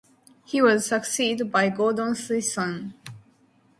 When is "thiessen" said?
2.15-2.93